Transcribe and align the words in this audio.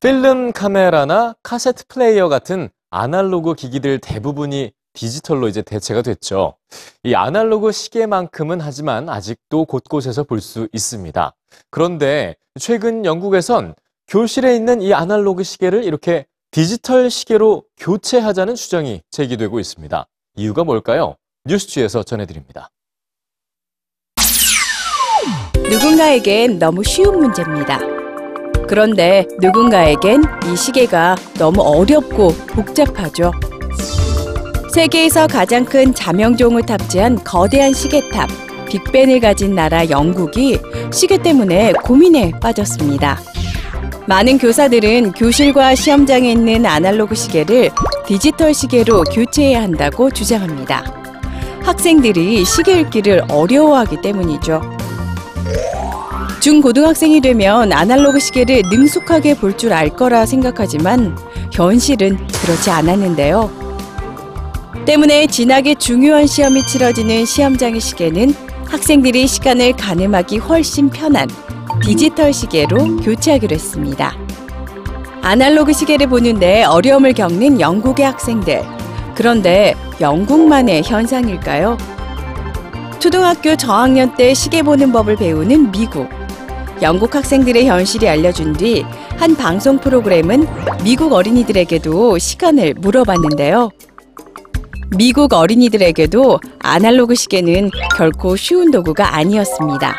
필름 0.00 0.52
카메라나 0.52 1.34
카세트 1.42 1.84
플레이어 1.88 2.28
같은 2.28 2.70
아날로그 2.90 3.54
기기들 3.54 3.98
대부분이 3.98 4.72
디지털로 4.94 5.46
이제 5.46 5.60
대체가 5.62 6.02
됐죠. 6.02 6.56
이 7.04 7.14
아날로그 7.14 7.70
시계만큼은 7.70 8.60
하지만 8.60 9.08
아직도 9.08 9.66
곳곳에서 9.66 10.24
볼 10.24 10.40
수 10.40 10.68
있습니다. 10.72 11.34
그런데 11.70 12.34
최근 12.58 13.04
영국에선 13.04 13.74
교실에 14.08 14.56
있는 14.56 14.80
이 14.80 14.94
아날로그 14.94 15.44
시계를 15.44 15.84
이렇게 15.84 16.26
디지털 16.50 17.10
시계로 17.10 17.64
교체하자는 17.76 18.54
주장이 18.56 19.02
제기되고 19.10 19.60
있습니다. 19.60 20.06
이유가 20.36 20.64
뭘까요? 20.64 21.16
뉴스취에서 21.44 22.02
전해드립니다. 22.02 22.70
누군가에겐 25.68 26.58
너무 26.58 26.82
쉬운 26.82 27.18
문제입니다. 27.20 27.99
그런데 28.70 29.26
누군가에겐 29.40 30.22
이 30.46 30.56
시계가 30.56 31.16
너무 31.38 31.60
어렵고 31.60 32.28
복잡하죠. 32.50 33.32
세계에서 34.72 35.26
가장 35.26 35.64
큰 35.64 35.92
자명종을 35.92 36.62
탑재한 36.62 37.24
거대한 37.24 37.72
시계탑, 37.72 38.28
빅벤을 38.68 39.18
가진 39.18 39.56
나라 39.56 39.90
영국이 39.90 40.60
시계 40.92 41.18
때문에 41.18 41.72
고민에 41.82 42.30
빠졌습니다. 42.40 43.18
많은 44.06 44.38
교사들은 44.38 45.14
교실과 45.14 45.74
시험장에 45.74 46.30
있는 46.30 46.64
아날로그 46.64 47.16
시계를 47.16 47.70
디지털 48.06 48.54
시계로 48.54 49.02
교체해야 49.02 49.62
한다고 49.62 50.12
주장합니다. 50.12 50.84
학생들이 51.64 52.44
시계 52.44 52.78
읽기를 52.78 53.22
어려워하기 53.28 54.00
때문이죠. 54.00 54.60
중고등학생이 56.40 57.20
되면 57.20 57.70
아날로그 57.72 58.18
시계를 58.18 58.62
능숙하게 58.70 59.34
볼 59.34 59.56
줄 59.56 59.72
알 59.72 59.90
거라 59.90 60.24
생각하지만 60.24 61.16
현실은 61.52 62.16
그렇지 62.42 62.70
않았는데요. 62.70 63.50
때문에 64.86 65.26
진학에 65.26 65.74
중요한 65.74 66.26
시험이 66.26 66.66
치러지는 66.66 67.26
시험장의 67.26 67.80
시계는 67.80 68.34
학생들이 68.66 69.26
시간을 69.26 69.72
가늠하기 69.76 70.38
훨씬 70.38 70.88
편한 70.88 71.28
디지털 71.82 72.32
시계로 72.32 72.96
교체하기로 72.96 73.54
했습니다. 73.54 74.16
아날로그 75.22 75.72
시계를 75.74 76.06
보는데 76.06 76.64
어려움을 76.64 77.12
겪는 77.12 77.60
영국의 77.60 78.06
학생들. 78.06 78.62
그런데 79.14 79.74
영국만의 80.00 80.84
현상일까요? 80.84 81.76
초등학교 82.98 83.56
저학년 83.56 84.14
때 84.14 84.32
시계 84.32 84.62
보는 84.62 84.92
법을 84.92 85.16
배우는 85.16 85.70
미국. 85.72 86.08
영국 86.82 87.14
학생들의 87.14 87.66
현실이 87.66 88.08
알려준 88.08 88.54
뒤 88.54 88.84
한 89.20 89.36
방송 89.36 89.78
프로그램은 89.78 90.46
미국 90.82 91.12
어린이들에게도 91.12 92.16
시간을 92.16 92.72
물어봤는데요. 92.78 93.68
미국 94.96 95.34
어린이들에게도 95.34 96.40
아날로그 96.58 97.14
시계는 97.14 97.70
결코 97.94 98.34
쉬운 98.34 98.70
도구가 98.70 99.14
아니었습니다. 99.14 99.94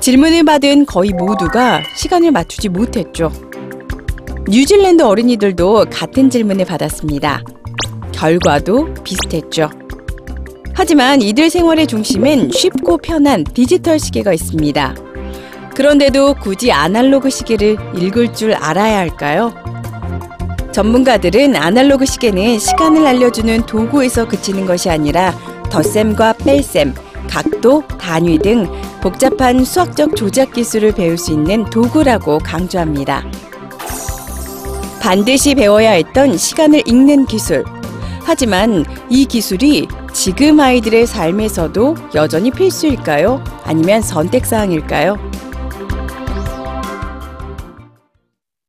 질문을 0.00 0.44
받은 0.44 0.86
거의 0.86 1.10
모두가 1.10 1.82
시간을 1.94 2.32
맞추지 2.32 2.70
못했죠. 2.70 3.30
뉴질랜드 4.48 5.02
어린이들도 5.02 5.84
같은 5.92 6.30
질문을 6.30 6.64
받았습니다. 6.64 7.42
결과도 8.12 8.94
비슷했죠. 9.04 9.68
하지만 10.72 11.20
이들 11.20 11.50
생활의 11.50 11.86
중심엔 11.86 12.50
쉽고 12.52 12.96
편한 12.96 13.44
디지털 13.44 13.98
시계가 13.98 14.32
있습니다. 14.32 14.94
그런데도 15.74 16.34
굳이 16.34 16.72
아날로그 16.72 17.30
시계를 17.30 17.76
읽을 17.96 18.32
줄 18.32 18.54
알아야 18.54 18.98
할까요? 18.98 19.52
전문가들은 20.72 21.56
아날로그 21.56 22.06
시계는 22.06 22.58
시간을 22.58 23.06
알려주는 23.06 23.66
도구에서 23.66 24.26
그치는 24.26 24.66
것이 24.66 24.90
아니라 24.90 25.32
덧셈과 25.70 26.34
뺄셈, 26.34 26.94
각도, 27.28 27.82
단위 27.98 28.38
등 28.38 28.66
복잡한 29.00 29.64
수학적 29.64 30.16
조작 30.16 30.52
기술을 30.52 30.92
배울 30.92 31.18
수 31.18 31.32
있는 31.32 31.64
도구라고 31.64 32.38
강조합니다. 32.38 33.24
반드시 35.00 35.54
배워야 35.54 35.90
했던 35.90 36.36
시간을 36.36 36.82
읽는 36.86 37.26
기술. 37.26 37.64
하지만 38.22 38.84
이 39.10 39.26
기술이 39.26 39.86
지금 40.12 40.58
아이들의 40.60 41.06
삶에서도 41.06 41.96
여전히 42.14 42.50
필수일까요? 42.50 43.42
아니면 43.64 44.00
선택사항일까요? 44.00 45.33